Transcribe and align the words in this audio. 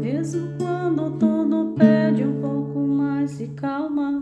Mesmo 0.00 0.48
quando 0.58 1.12
tudo 1.16 1.74
pede 1.78 2.24
um 2.24 2.40
pouco 2.40 2.80
mais 2.80 3.38
de 3.38 3.46
calma, 3.48 4.20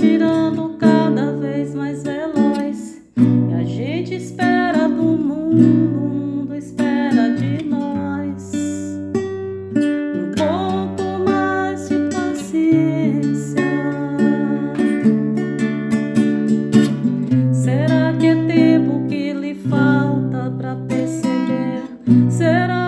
girando 0.00 0.76
cada 0.78 1.32
vez 1.32 1.74
mais 1.74 2.02
veloz. 2.02 3.02
E 3.18 3.54
a 3.54 3.62
gente 3.62 4.14
espera 4.14 4.88
do 4.88 5.02
mundo, 5.02 5.98
o 5.98 6.08
mundo 6.08 6.54
espera 6.54 7.34
de 7.36 7.62
nós. 7.66 8.50
Um 9.76 10.32
pouco 10.34 11.28
mais 11.28 11.86
de 11.90 11.96
paciência. 12.08 13.60
Será 17.52 18.14
que 18.18 18.26
é 18.26 18.46
tempo 18.46 19.06
que 19.06 19.34
lhe 19.34 19.54
falta 19.54 20.50
pra 20.56 20.76
perceber? 20.76 21.82
Será 22.30 22.79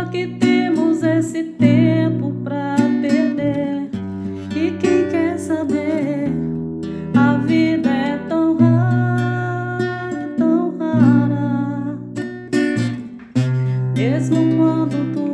Mesmo 14.53 15.32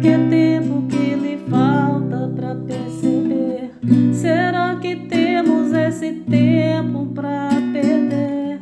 que 0.00 0.08
é 0.08 0.18
tempo 0.28 0.82
que 0.88 1.14
lhe 1.14 1.38
falta 1.48 2.28
pra 2.34 2.54
perceber? 2.54 3.70
Será 4.12 4.76
que 4.76 4.96
temos 4.96 5.72
esse 5.72 6.12
tempo 6.12 7.06
pra 7.14 7.48
perder? 7.72 8.60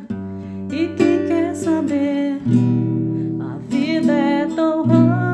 E 0.71 0.87
quem 0.95 1.27
quer 1.27 1.55
saber? 1.55 2.41
A 3.39 3.57
vida 3.69 4.13
é 4.13 4.45
tão 4.55 4.85
rara. 4.85 5.25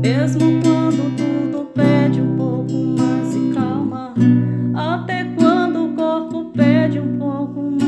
Mesmo 0.00 0.60
quando 0.62 1.16
tudo 1.16 1.64
pede 1.74 2.20
um 2.20 2.36
pouco 2.36 2.72
mais 2.72 3.32
de 3.32 3.54
calma, 3.54 4.14
até 4.74 5.24
quando 5.36 5.86
o 5.86 5.94
corpo 5.94 6.52
pede 6.52 6.98
um 6.98 7.18
pouco 7.18 7.60
mais 7.62 7.81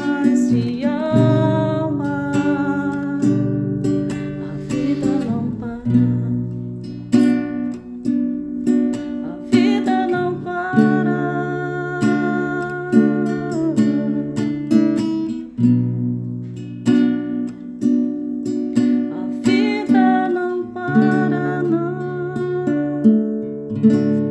A 23.85 23.87
vida 23.87 23.95
não 23.95 24.01
para, 24.01 24.15
não. 24.15 24.24